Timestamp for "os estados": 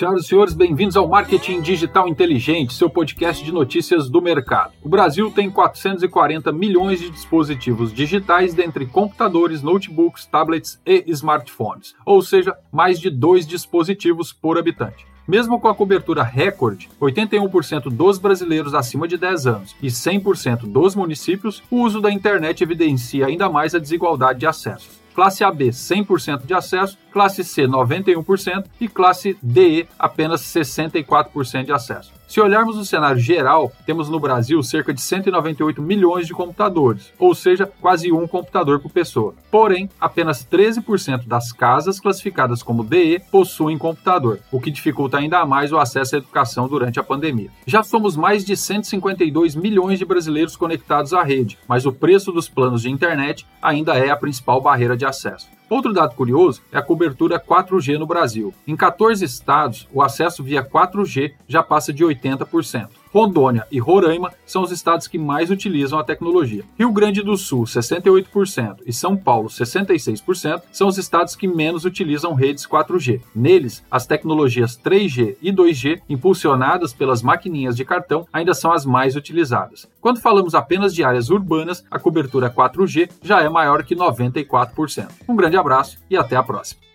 64.62-65.08, 70.88-71.34